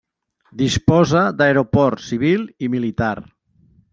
[0.61, 3.13] Disposa d'aeroport civil i militar.